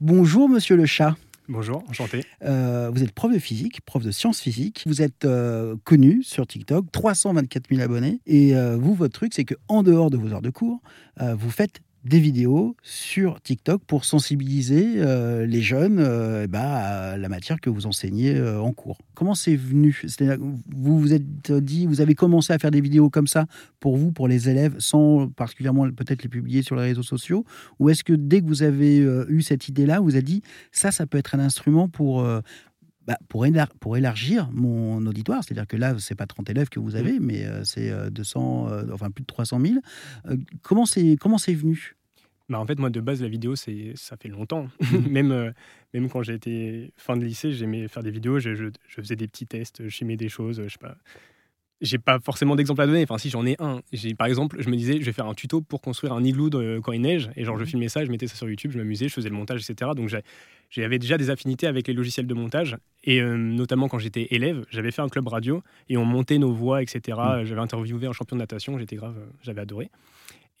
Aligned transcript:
Bonjour, 0.00 0.48
monsieur 0.48 0.76
le 0.76 0.86
chat. 0.86 1.16
Bonjour, 1.48 1.82
enchanté. 1.88 2.22
Euh, 2.44 2.88
vous 2.94 3.02
êtes 3.02 3.10
prof 3.10 3.32
de 3.32 3.38
physique, 3.40 3.80
prof 3.80 4.04
de 4.04 4.12
sciences 4.12 4.40
physiques. 4.40 4.84
Vous 4.86 5.02
êtes 5.02 5.24
euh, 5.24 5.74
connu 5.82 6.22
sur 6.22 6.46
TikTok, 6.46 6.92
324 6.92 7.70
000 7.70 7.80
abonnés. 7.82 8.20
Et 8.24 8.54
euh, 8.54 8.76
vous, 8.76 8.94
votre 8.94 9.14
truc, 9.14 9.34
c'est 9.34 9.44
que 9.44 9.56
en 9.66 9.82
dehors 9.82 10.10
de 10.10 10.16
vos 10.16 10.32
heures 10.32 10.42
de 10.42 10.50
cours, 10.50 10.80
vous 11.20 11.50
faites 11.50 11.80
des 12.08 12.20
vidéos 12.20 12.76
sur 12.82 13.40
TikTok 13.40 13.82
pour 13.84 14.04
sensibiliser 14.04 14.94
euh, 14.96 15.46
les 15.46 15.60
jeunes 15.62 15.98
euh, 16.00 16.46
ben, 16.46 16.60
à 16.60 17.16
la 17.16 17.28
matière 17.28 17.60
que 17.60 17.70
vous 17.70 17.86
enseignez 17.86 18.34
euh, 18.36 18.60
en 18.60 18.72
cours. 18.72 18.98
Comment 19.14 19.34
c'est 19.34 19.56
venu? 19.56 20.02
Vous 20.74 20.98
vous 20.98 21.12
êtes 21.12 21.52
dit, 21.52 21.86
vous 21.86 22.00
avez 22.00 22.14
commencé 22.14 22.52
à 22.52 22.58
faire 22.58 22.70
des 22.70 22.80
vidéos 22.80 23.10
comme 23.10 23.26
ça 23.26 23.46
pour 23.80 23.96
vous, 23.96 24.10
pour 24.12 24.26
les 24.28 24.48
élèves, 24.48 24.74
sans 24.78 25.28
particulièrement 25.28 25.90
peut-être 25.90 26.22
les 26.22 26.28
publier 26.28 26.62
sur 26.62 26.76
les 26.76 26.82
réseaux 26.82 27.02
sociaux? 27.02 27.44
Ou 27.78 27.90
est-ce 27.90 28.04
que 28.04 28.12
dès 28.12 28.40
que 28.40 28.46
vous 28.46 28.62
avez 28.62 28.98
eu 29.28 29.42
cette 29.42 29.68
idée-là, 29.68 30.00
vous 30.00 30.14
avez 30.14 30.22
dit, 30.22 30.42
ça, 30.72 30.90
ça 30.90 31.06
peut 31.06 31.18
être 31.18 31.34
un 31.34 31.40
instrument 31.40 31.88
pour... 31.88 32.22
bah, 33.06 33.18
pour, 33.28 33.46
élar- 33.46 33.72
pour 33.80 33.96
élargir 33.96 34.50
mon 34.52 35.04
auditoire, 35.06 35.42
c'est-à-dire 35.42 35.66
que 35.66 35.76
là, 35.76 35.94
c'est 35.98 36.14
pas 36.14 36.26
30 36.26 36.50
élèves 36.50 36.68
que 36.68 36.78
vous 36.78 36.94
avez, 36.94 37.18
mais 37.20 37.44
euh, 37.44 37.64
c'est 37.64 37.90
euh, 37.90 38.10
200, 38.10 38.68
euh, 38.68 38.82
enfin 38.92 39.10
plus 39.10 39.22
de 39.22 39.26
300 39.26 39.60
000. 39.60 39.74
Euh, 40.26 40.36
comment 40.62 40.84
c'est 40.86 41.16
comment 41.18 41.38
c'est 41.38 41.54
venu? 41.54 41.96
Bah, 42.48 42.58
en 42.58 42.66
fait, 42.66 42.78
moi, 42.78 42.88
de 42.90 43.00
base, 43.00 43.20
la 43.22 43.28
vidéo, 43.28 43.56
c'est, 43.56 43.92
ça 43.94 44.16
fait 44.16 44.28
longtemps. 44.28 44.68
même, 45.10 45.32
euh, 45.32 45.50
même 45.94 46.08
quand 46.08 46.22
j'étais 46.22 46.92
fin 46.96 47.16
de 47.16 47.24
lycée, 47.24 47.52
j'aimais 47.52 47.88
faire 47.88 48.02
des 48.02 48.10
vidéos. 48.10 48.38
Je, 48.38 48.54
je- 48.54 48.64
je 48.88 49.00
faisais 49.00 49.16
des 49.16 49.28
petits 49.28 49.46
tests, 49.46 49.82
je 49.86 49.94
filmais 49.94 50.16
des 50.16 50.28
choses. 50.28 50.62
Je 50.64 50.68
sais 50.68 50.78
pas. 50.80 50.96
J'ai 51.80 51.98
pas 51.98 52.18
forcément 52.18 52.56
d'exemple 52.56 52.80
à 52.80 52.86
donner. 52.88 53.04
Enfin, 53.04 53.18
si 53.18 53.30
j'en 53.30 53.46
ai 53.46 53.54
un. 53.60 53.82
J'ai, 53.92 54.12
par 54.14 54.26
exemple, 54.26 54.56
je 54.60 54.68
me 54.68 54.74
disais, 54.76 54.98
je 54.98 55.04
vais 55.04 55.12
faire 55.12 55.26
un 55.26 55.34
tuto 55.34 55.60
pour 55.60 55.80
construire 55.80 56.12
un 56.12 56.24
igloo 56.24 56.50
de- 56.50 56.80
quand 56.82 56.90
il 56.90 57.00
neige. 57.02 57.30
Et 57.36 57.44
genre, 57.44 57.56
je 57.56 57.64
filmais 57.66 57.88
ça, 57.88 58.04
je 58.04 58.10
mettais 58.10 58.26
ça 58.26 58.34
sur 58.34 58.48
YouTube, 58.48 58.72
je 58.72 58.78
m'amusais, 58.78 59.08
je 59.08 59.14
faisais 59.14 59.28
le 59.28 59.36
montage, 59.36 59.60
etc. 59.68 59.92
Donc, 59.94 60.08
j'avais 60.70 60.98
déjà 60.98 61.16
des 61.18 61.30
affinités 61.30 61.68
avec 61.68 61.86
les 61.86 61.94
logiciels 61.94 62.26
de 62.26 62.34
montage. 62.34 62.76
Et 63.04 63.20
euh, 63.22 63.36
notamment 63.36 63.86
quand 63.88 64.00
j'étais 64.00 64.26
élève, 64.30 64.64
j'avais 64.70 64.90
fait 64.90 65.02
un 65.02 65.08
club 65.08 65.28
radio 65.28 65.62
et 65.88 65.96
on 65.96 66.04
montait 66.04 66.38
nos 66.38 66.52
voix, 66.52 66.82
etc. 66.82 67.16
J'avais 67.44 67.60
interviewé 67.60 68.08
un 68.08 68.12
champion 68.12 68.34
de 68.36 68.40
natation, 68.40 68.76
j'étais 68.78 68.96
grave, 68.96 69.14
euh, 69.16 69.26
j'avais 69.42 69.60
adoré. 69.60 69.88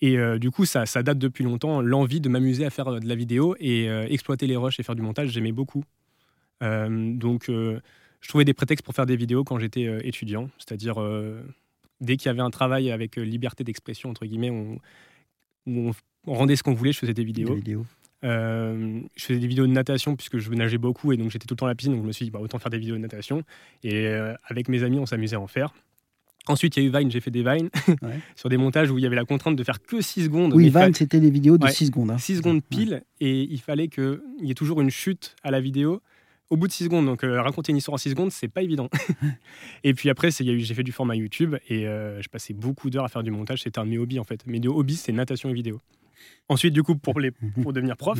Et 0.00 0.16
euh, 0.16 0.38
du 0.38 0.50
coup, 0.50 0.64
ça, 0.64 0.86
ça 0.86 1.02
date 1.02 1.18
depuis 1.18 1.44
longtemps, 1.44 1.80
l'envie 1.80 2.20
de 2.20 2.28
m'amuser 2.28 2.64
à 2.64 2.70
faire 2.70 2.88
euh, 2.88 3.00
de 3.00 3.08
la 3.08 3.14
vidéo 3.14 3.56
et 3.58 3.88
euh, 3.88 4.06
exploiter 4.08 4.46
les 4.46 4.56
rushs 4.56 4.78
et 4.78 4.82
faire 4.82 4.94
du 4.94 5.02
montage, 5.02 5.30
j'aimais 5.30 5.52
beaucoup. 5.52 5.84
Euh, 6.62 7.12
donc, 7.14 7.46
je 7.48 8.28
trouvais 8.28 8.44
des 8.44 8.54
prétextes 8.54 8.84
pour 8.84 8.94
faire 8.94 9.06
des 9.06 9.16
vidéos 9.16 9.44
quand 9.44 9.58
j'étais 9.58 9.86
étudiant, 10.06 10.50
c'est-à-dire 10.58 10.96
dès 12.00 12.16
qu'il 12.16 12.26
y 12.26 12.30
avait 12.30 12.40
un 12.40 12.50
travail 12.50 12.90
avec 12.90 13.16
liberté 13.16 13.62
d'expression, 13.62 14.10
entre 14.10 14.26
guillemets, 14.26 14.50
on, 14.50 14.78
où 15.66 15.88
on, 15.88 15.92
on 16.26 16.34
rendait 16.34 16.56
ce 16.56 16.64
qu'on 16.64 16.74
voulait, 16.74 16.92
je 16.92 16.98
faisais 16.98 17.14
des 17.14 17.22
vidéos. 17.22 17.50
Des 17.50 17.54
vidéos. 17.54 17.86
Je 18.24 19.00
faisais 19.16 19.38
des 19.38 19.46
vidéos 19.46 19.68
de 19.68 19.72
natation 19.72 20.16
puisque 20.16 20.38
je 20.38 20.50
nageais 20.50 20.78
beaucoup 20.78 21.12
et 21.12 21.16
donc 21.16 21.30
j'étais 21.30 21.46
tout 21.46 21.54
le 21.54 21.58
temps 21.58 21.66
à 21.66 21.70
la 21.70 21.76
piscine, 21.76 21.92
donc 21.92 22.02
je 22.02 22.08
me 22.08 22.12
suis 22.12 22.24
dit, 22.24 22.32
bah, 22.32 22.40
autant 22.40 22.58
faire 22.58 22.70
des 22.70 22.78
vidéos 22.78 22.96
de 22.96 23.00
natation. 23.02 23.44
Et 23.84 24.08
avec 24.44 24.68
mes 24.68 24.82
amis, 24.82 24.98
on 24.98 25.06
s'amusait 25.06 25.36
à 25.36 25.40
en 25.40 25.46
faire. 25.46 25.72
Ensuite, 26.48 26.76
il 26.76 26.82
y 26.82 26.86
a 26.86 26.88
eu 26.88 26.92
Vine, 26.98 27.10
j'ai 27.10 27.20
fait 27.20 27.30
des 27.30 27.42
Vines 27.42 27.70
Ouais. 28.02 28.18
sur 28.36 28.48
des 28.48 28.56
montages 28.56 28.90
où 28.90 28.98
il 28.98 29.02
y 29.02 29.06
avait 29.06 29.16
la 29.16 29.24
contrainte 29.24 29.56
de 29.56 29.64
faire 29.64 29.80
que 29.82 30.00
6 30.00 30.24
secondes. 30.24 30.52
Oui, 30.54 30.70
fa- 30.70 30.86
Van, 30.86 30.92
c'était 30.94 31.20
des 31.20 31.30
vidéos 31.30 31.58
de 31.58 31.64
Ouais. 31.64 31.70
6 31.72 31.86
secondes. 31.86 32.10
hein. 32.10 32.18
6 32.18 32.36
secondes 32.38 32.56
Ouais. 32.56 32.62
pile 32.68 33.02
et 33.20 33.42
il 33.42 33.60
fallait 33.60 33.88
qu'il 33.88 34.20
y 34.42 34.50
ait 34.50 34.54
toujours 34.54 34.80
une 34.80 34.90
chute 34.90 35.36
à 35.42 35.50
la 35.50 35.60
vidéo 35.60 36.00
au 36.50 36.56
bout 36.56 36.66
de 36.66 36.72
6 36.72 36.84
secondes. 36.84 37.04
Donc 37.06 37.24
euh, 37.24 37.42
raconter 37.42 37.72
une 37.72 37.76
histoire 37.78 37.94
en 37.94 37.98
6 37.98 38.10
secondes, 38.10 38.30
c'est 38.32 38.48
pas 38.48 38.62
évident. 38.62 38.88
et 39.84 39.94
puis 39.94 40.08
après, 40.10 40.30
c'est- 40.30 40.44
il 40.44 40.46
y 40.46 40.50
a 40.50 40.54
eu- 40.54 40.60
j'ai 40.60 40.74
fait 40.74 40.82
du 40.82 40.92
format 40.92 41.14
YouTube 41.16 41.56
et 41.68 41.86
euh, 41.86 42.20
je 42.22 42.28
passais 42.28 42.54
beaucoup 42.54 42.90
d'heures 42.90 43.04
à 43.04 43.08
faire 43.08 43.22
du 43.22 43.30
montage. 43.30 43.62
C'était 43.62 43.78
un 43.78 43.84
de 43.84 43.90
mes 43.90 43.98
hobbies 43.98 44.18
en 44.18 44.24
fait. 44.24 44.46
Mes 44.46 44.60
deux 44.60 44.70
hobbies, 44.70 44.96
c'est 44.96 45.12
natation 45.12 45.50
et 45.50 45.52
vidéo. 45.54 45.80
Ensuite, 46.48 46.72
du 46.72 46.82
coup, 46.82 46.96
pour, 46.96 47.20
les, 47.20 47.30
pour 47.62 47.72
devenir 47.72 47.96
prof, 47.96 48.18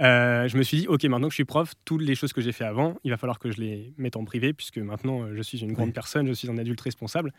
euh, 0.00 0.48
je 0.48 0.56
me 0.56 0.62
suis 0.62 0.78
dit, 0.78 0.88
OK, 0.88 1.04
maintenant 1.04 1.28
que 1.28 1.32
je 1.32 1.36
suis 1.36 1.44
prof, 1.44 1.72
toutes 1.84 2.02
les 2.02 2.14
choses 2.14 2.32
que 2.32 2.40
j'ai 2.40 2.52
fait 2.52 2.64
avant, 2.64 2.96
il 3.04 3.10
va 3.10 3.16
falloir 3.16 3.38
que 3.38 3.50
je 3.50 3.60
les 3.60 3.92
mette 3.98 4.16
en 4.16 4.24
privé, 4.24 4.52
puisque 4.52 4.78
maintenant, 4.78 5.22
euh, 5.22 5.34
je 5.34 5.42
suis 5.42 5.58
une 5.58 5.72
grande 5.72 5.92
personne, 5.92 6.26
je 6.26 6.32
suis 6.32 6.48
un 6.50 6.58
adulte 6.58 6.80
responsable. 6.80 7.32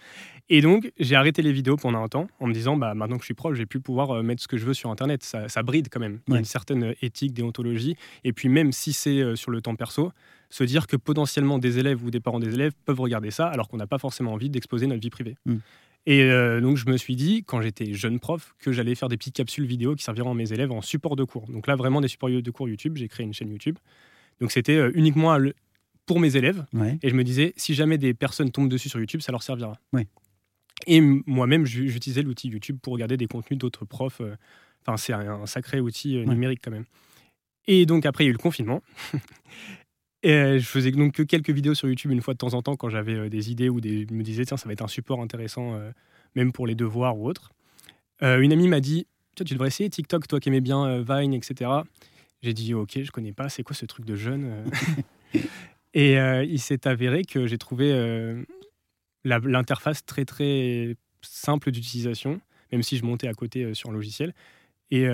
Et 0.49 0.61
donc, 0.61 0.91
j'ai 0.99 1.15
arrêté 1.15 1.41
les 1.41 1.53
vidéos 1.53 1.77
pendant 1.77 2.03
un 2.03 2.07
temps, 2.07 2.27
en 2.39 2.47
me 2.47 2.53
disant, 2.53 2.77
bah, 2.77 2.93
maintenant 2.93 3.17
que 3.17 3.23
je 3.23 3.27
suis 3.27 3.33
prof, 3.33 3.53
je 3.53 3.59
vais 3.59 3.65
plus 3.65 3.81
pouvoir 3.81 4.11
euh, 4.11 4.23
mettre 4.23 4.41
ce 4.41 4.47
que 4.47 4.57
je 4.57 4.65
veux 4.65 4.73
sur 4.73 4.91
Internet. 4.91 5.23
Ça, 5.23 5.47
ça 5.47 5.63
bride 5.63 5.87
quand 5.89 5.99
même. 5.99 6.19
Il 6.27 6.33
y 6.33 6.37
a 6.37 6.39
une 6.39 6.45
certaine 6.45 6.95
éthique, 7.01 7.33
déontologie. 7.33 7.95
Et 8.23 8.33
puis, 8.33 8.49
même 8.49 8.71
si 8.71 8.93
c'est 8.93 9.35
sur 9.35 9.51
le 9.51 9.61
temps 9.61 9.75
perso, 9.75 10.11
se 10.49 10.63
dire 10.63 10.87
que 10.87 10.95
potentiellement 10.95 11.59
des 11.59 11.79
élèves 11.79 12.03
ou 12.03 12.11
des 12.11 12.19
parents 12.19 12.39
des 12.39 12.53
élèves 12.53 12.73
peuvent 12.85 12.99
regarder 12.99 13.31
ça, 13.31 13.47
alors 13.47 13.67
qu'on 13.67 13.77
n'a 13.77 13.87
pas 13.87 13.97
forcément 13.97 14.33
envie 14.33 14.49
d'exposer 14.49 14.87
notre 14.87 15.01
vie 15.01 15.09
privée. 15.09 15.35
Mm. 15.45 15.55
Et 16.07 16.21
euh, 16.23 16.61
donc, 16.61 16.77
je 16.77 16.85
me 16.89 16.97
suis 16.97 17.15
dit, 17.15 17.43
quand 17.45 17.61
j'étais 17.61 17.93
jeune 17.93 18.19
prof, 18.19 18.55
que 18.59 18.71
j'allais 18.71 18.93
faire 18.95 19.09
des 19.09 19.17
petites 19.17 19.35
capsules 19.35 19.65
vidéo 19.65 19.95
qui 19.95 20.03
serviront 20.03 20.31
à 20.31 20.35
mes 20.35 20.51
élèves 20.53 20.71
en 20.71 20.81
support 20.81 21.15
de 21.15 21.23
cours. 21.23 21.47
Donc 21.49 21.65
là, 21.67 21.75
vraiment 21.75 21.99
des 22.01 22.07
supports 22.07 22.29
de 22.29 22.51
cours 22.51 22.69
YouTube. 22.69 22.97
J'ai 22.97 23.07
créé 23.07 23.25
une 23.25 23.33
chaîne 23.33 23.49
YouTube. 23.49 23.77
Donc, 24.39 24.51
c'était 24.51 24.75
euh, 24.75 24.91
uniquement 24.93 25.35
pour 26.05 26.19
mes 26.19 26.35
élèves. 26.35 26.63
Ouais. 26.73 26.99
Et 27.01 27.09
je 27.09 27.15
me 27.15 27.23
disais, 27.23 27.53
si 27.57 27.73
jamais 27.73 27.97
des 27.97 28.13
personnes 28.13 28.51
tombent 28.51 28.69
dessus 28.69 28.89
sur 28.89 28.99
YouTube, 28.99 29.21
ça 29.21 29.31
leur 29.31 29.41
servira. 29.41 29.79
Ouais. 29.93 30.07
Et 30.85 31.01
moi-même, 31.01 31.65
j'u- 31.65 31.89
j'utilisais 31.89 32.21
l'outil 32.21 32.49
YouTube 32.49 32.77
pour 32.81 32.93
regarder 32.93 33.17
des 33.17 33.27
contenus 33.27 33.57
d'autres 33.57 33.85
profs. 33.85 34.21
euh, 34.21 34.35
Enfin, 34.87 34.97
c'est 34.97 35.13
un, 35.13 35.47
sacré 35.47 35.79
outil 35.79 36.19
Ouais. 36.19 36.25
numérique 36.27 36.59
quand 36.63 36.69
même. 36.69 36.85
Et 37.65 37.87
donc, 37.87 38.05
après, 38.05 38.23
il 38.23 38.27
y 38.27 38.29
a 38.29 38.31
eu 38.31 38.33
le 38.33 38.37
confinement. 38.37 38.83
Et 40.25 40.33
euh, 40.33 40.57
je 40.57 40.65
faisais 40.65 40.89
donc 40.89 41.13
que 41.13 41.21
quelques 41.21 41.51
vidéos 41.51 41.75
sur 41.75 41.87
YouTube 41.87 42.09
une 42.09 42.19
fois 42.19 42.33
de 42.33 42.39
temps 42.39 42.55
en 42.55 42.63
temps 42.63 42.75
quand 42.75 42.89
j'avais 42.89 43.13
euh, 43.13 43.29
des 43.29 43.51
idées 43.51 43.69
ou 43.69 43.79
des, 43.79 44.07
je 44.09 44.13
me 44.15 44.23
disais, 44.23 44.43
tiens, 44.43 44.57
ça 44.57 44.67
va 44.67 44.73
être 44.73 44.81
un 44.81 44.87
support 44.87 45.21
intéressant, 45.21 45.75
euh, 45.75 45.91
même 46.33 46.51
pour 46.51 46.65
les 46.65 46.73
devoirs 46.73 47.15
ou 47.15 47.29
autres. 47.29 47.51
Euh, 48.23 48.39
une 48.39 48.51
amie 48.51 48.67
m'a 48.67 48.79
dit, 48.79 49.05
tu 49.35 49.43
devrais 49.53 49.67
essayer 49.67 49.87
TikTok, 49.87 50.27
toi 50.27 50.39
qui 50.39 50.49
aimais 50.49 50.61
bien 50.61 50.83
euh, 50.83 51.03
Vine, 51.07 51.35
etc. 51.35 51.69
J'ai 52.41 52.53
dit, 52.53 52.73
ok, 52.73 53.03
je 53.03 53.11
connais 53.11 53.33
pas, 53.33 53.49
c'est 53.49 53.61
quoi 53.61 53.75
ce 53.75 53.85
truc 53.85 54.03
de 54.03 54.15
jeune 54.15 54.65
Et 55.93 56.15
il 56.15 56.59
s'est 56.59 56.87
avéré 56.87 57.23
que 57.23 57.47
j'ai 57.47 57.57
trouvé 57.57 58.43
l'interface 59.23 60.05
très 60.05 60.25
très 60.25 60.97
simple 61.21 61.71
d'utilisation, 61.71 62.41
même 62.73 62.83
si 62.83 62.97
je 62.97 63.05
montais 63.05 63.29
à 63.29 63.33
côté 63.33 63.73
sur 63.73 63.91
un 63.91 63.93
logiciel. 63.93 64.33
Et 64.91 65.07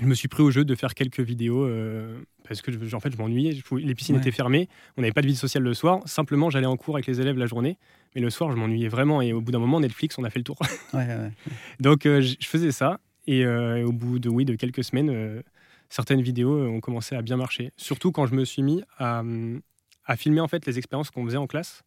je 0.00 0.06
me 0.06 0.14
suis 0.14 0.28
pris 0.28 0.42
au 0.42 0.50
jeu 0.50 0.64
de 0.64 0.74
faire 0.74 0.94
quelques 0.94 1.20
vidéos 1.20 1.64
euh, 1.64 2.18
parce 2.48 2.62
que 2.62 2.72
je- 2.72 2.96
en 2.96 3.00
fait 3.00 3.12
je 3.12 3.18
m'ennuyais. 3.18 3.56
Les 3.78 3.94
piscines 3.94 4.14
Ouais. 4.16 4.20
étaient 4.20 4.30
fermées, 4.30 4.68
on 4.96 5.02
n'avait 5.02 5.12
pas 5.12 5.22
de 5.22 5.26
vie 5.26 5.36
sociale 5.36 5.62
le 5.62 5.74
soir. 5.74 6.00
Simplement, 6.06 6.50
j'allais 6.50 6.66
en 6.66 6.76
cours 6.76 6.96
avec 6.96 7.06
les 7.06 7.20
élèves 7.20 7.36
la 7.38 7.46
journée, 7.46 7.78
mais 8.14 8.20
le 8.20 8.30
soir 8.30 8.50
je 8.50 8.56
m'ennuyais 8.56 8.88
vraiment. 8.88 9.20
Et 9.22 9.32
au 9.32 9.40
bout 9.40 9.52
d'un 9.52 9.58
moment, 9.58 9.80
Netflix, 9.80 10.16
on 10.18 10.24
a 10.24 10.30
fait 10.30 10.38
le 10.40 10.44
tour. 10.44 10.58
Ouais, 10.94 11.06
ouais. 11.06 11.30
Donc 11.80 12.06
euh, 12.06 12.20
je 12.22 12.46
faisais 12.46 12.72
ça 12.72 13.00
et, 13.26 13.44
euh, 13.44 13.84
au 13.86 13.92
bout 13.92 14.18
de 14.18 14.28
oui 14.28 14.44
de 14.44 14.54
quelques 14.56 14.82
semaines, 14.82 15.42
certaines 15.88 16.22
vidéos 16.22 16.58
ont 16.66 16.80
commencé 16.80 17.14
à 17.14 17.22
bien 17.22 17.36
marcher. 17.36 17.70
Surtout 17.76 18.12
quand 18.12 18.26
je 18.26 18.34
me 18.34 18.44
suis 18.44 18.62
mis 18.62 18.82
à, 18.98 19.20
hum, 19.20 19.60
à 20.06 20.16
filmer 20.16 20.40
en 20.40 20.48
fait 20.48 20.64
les 20.66 20.78
expériences 20.78 21.10
qu'on 21.10 21.24
faisait 21.24 21.36
en 21.36 21.46
classe. 21.46 21.82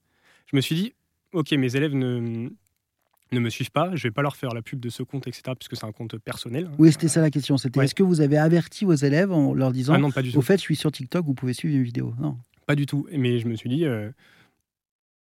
Je 0.46 0.56
me 0.56 0.62
suis 0.62 0.76
dit 0.76 0.94
ok 1.34 1.52
mes 1.54 1.76
élèves 1.76 1.96
ne 1.96 2.50
ne 3.32 3.40
me 3.40 3.50
suivent 3.50 3.72
pas, 3.72 3.96
je 3.96 4.04
vais 4.04 4.12
pas 4.12 4.22
leur 4.22 4.36
faire 4.36 4.52
la 4.54 4.62
pub 4.62 4.80
de 4.80 4.90
ce 4.90 5.02
compte 5.04 5.28
etc 5.28 5.42
puisque 5.58 5.76
c'est 5.76 5.86
un 5.86 5.92
compte 5.92 6.18
personnel. 6.20 6.70
Oui, 6.78 6.92
c'était 6.92 7.08
ça 7.08 7.22
la 7.22 7.32
question. 7.32 7.58
C'était 7.58 7.80
Ouais. 7.80 7.86
est-ce 7.86 7.96
que 7.96 8.04
vous 8.04 8.22
avez 8.22 8.38
averti 8.38 8.86
vos 8.86 8.94
élèves 8.94 9.32
en 9.32 9.54
leur 9.54 9.72
disant 9.72 9.94
Ah 9.94 9.98
non 9.98 10.12
pas 10.12 10.22
du 10.22 10.32
tout. 10.32 10.38
Au 10.38 10.42
fait, 10.42 10.58
je 10.58 10.62
suis 10.62 10.76
sur 10.76 10.92
TikTok, 10.92 11.26
vous 11.26 11.34
pouvez 11.34 11.54
suivre 11.54 11.76
une 11.76 11.84
vidéo? 11.84 12.14
Non. 12.20 12.38
Pas 12.68 12.76
du 12.76 12.86
tout. 12.86 13.08
Mais 13.12 13.40
je 13.40 13.48
me 13.48 13.56
suis 13.56 13.70
dit 13.70 13.86
euh, 13.86 14.12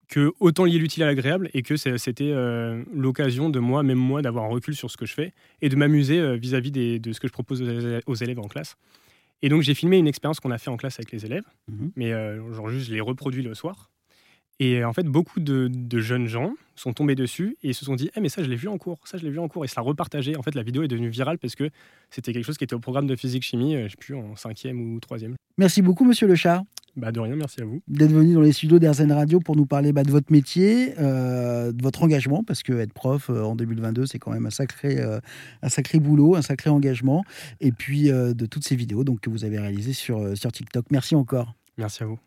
que 0.10 0.32
autant 0.40 0.66
lier 0.66 0.78
l'utile 0.78 1.04
à 1.04 1.08
l'agréable 1.08 1.50
et 1.54 1.62
que 1.64 1.76
c'était 1.76 2.32
euh, 2.32 2.84
l'occasion 2.94 3.50
de 3.50 3.60
moi, 3.60 3.84
même 3.84 3.98
moi, 3.98 4.22
d'avoir 4.22 4.46
un 4.46 4.50
recul 4.50 4.76
sur 4.76 4.92
ce 4.92 4.98
que 4.98 5.06
je 5.06 5.14
fais 5.14 5.34
et 5.62 5.70
de 5.70 5.76
m'amuser 5.76 6.20
euh, 6.20 6.36
vis-à-vis 6.36 6.72
des- 6.72 7.00
de 7.00 7.14
ce 7.14 7.20
que 7.20 7.28
je 7.28 7.34
propose 7.34 7.62
aux 8.06 8.16
élèves- 8.16 8.40
en 8.40 8.48
classe. 8.48 8.76
Et 9.42 9.50
donc 9.50 9.62
j'ai 9.62 9.74
filmé 9.74 9.98
une 9.98 10.08
expérience 10.08 10.40
qu'on 10.40 10.52
a 10.52 10.58
fait 10.58 10.70
en 10.70 10.78
classe 10.78 11.00
avec 11.00 11.12
les 11.12 11.26
élèves, 11.26 11.44
Mhm. 11.70 11.92
mais 11.96 12.12
genre 12.54 12.70
juste 12.70 12.88
je 12.88 12.94
l'ai 12.94 13.02
reproduit 13.02 13.42
le 13.44 13.54
soir. 13.54 13.90
Et 14.60 14.84
en 14.84 14.94
fait, 14.94 15.04
beaucoup 15.04 15.40
de, 15.40 15.70
de 15.72 16.00
jeunes 16.00 16.28
gens 16.28 16.54
sont 16.76 16.94
tombés 16.94 17.16
dessus 17.16 17.58
et 17.64 17.74
se 17.74 17.86
sont 17.86 17.96
dit 17.96 18.10
Eh, 18.16 18.20
mais 18.22 18.30
ça, 18.30 18.44
je 18.44 18.50
l'ai 18.50 18.56
vu 18.56 18.68
en 18.68 18.78
cours, 18.78 19.00
ça, 19.06 19.18
je 19.18 19.24
l'ai 19.24 19.32
vu 19.32 19.40
en 19.40 19.48
cours. 19.48 19.66
Et 19.66 19.68
ça 19.68 19.82
a 19.82 19.84
repartagé. 19.84 20.36
En 20.38 20.42
fait, 20.44 20.56
la 20.56 20.64
vidéo 20.64 20.84
est 20.84 20.88
devenue 20.88 21.10
virale 21.10 21.38
parce 21.40 21.56
que 21.56 21.70
c'était 22.10 22.34
quelque 22.34 22.46
chose 22.46 22.58
qui 22.58 22.64
était 22.64 22.76
au 22.76 22.80
programme 22.80 23.08
de 23.08 23.16
physique-chimie, 23.16 23.76
euh, 23.76 23.84
je 23.86 23.92
sais 23.92 23.98
plus, 23.98 24.16
en 24.16 24.36
cinquième 24.36 24.80
ou 24.80 25.00
troisième. 25.00 25.36
Merci 25.58 25.82
beaucoup, 25.82 26.04
monsieur 26.06 26.28
Le 26.28 26.36
Chat, 26.36 26.64
Bah, 26.96 27.12
de 27.12 27.20
rien, 27.20 27.36
merci 27.36 27.62
à 27.62 27.66
vous. 27.66 27.82
d'être 27.88 28.12
venu 28.12 28.34
dans 28.34 28.42
les 28.42 28.54
studios 28.54 28.80
d'Airzen 28.80 29.12
Radio 29.12 29.40
pour 29.40 29.56
nous 29.56 29.66
parler 29.68 29.92
bah, 29.94 30.04
de 30.04 30.10
votre 30.12 30.32
métier, 30.32 30.94
euh, 31.00 31.72
de 31.72 31.84
votre 31.84 32.02
engagement, 32.04 32.44
parce 32.44 32.64
que 32.64 32.74
être 32.74 32.94
prof 32.94 33.30
euh, 33.30 33.44
en 33.44 33.56
2022, 33.56 34.06
c'est 34.08 34.18
quand 34.20 34.32
même 34.32 34.46
un 34.48 34.52
sacré, 34.52 35.00
euh, 35.00 35.20
un 35.62 35.70
sacré 35.70 36.00
boulot, 36.00 36.36
un 36.36 36.42
sacré 36.42 36.70
engagement, 36.72 37.24
et 37.60 37.72
puis 37.72 38.10
de 38.10 38.46
toutes 38.46 38.64
ces 38.64 38.76
vidéos 38.76 39.04
donc, 39.04 39.20
que 39.22 39.30
vous 39.30 39.46
avez 39.46 39.60
réalisées 39.60 39.94
sur, 39.94 40.36
sur 40.38 40.52
TikTok. 40.52 40.86
Merci 40.92 41.16
encore. 41.16 41.54
Merci 41.78 42.04
à 42.04 42.08
vous. 42.08 42.24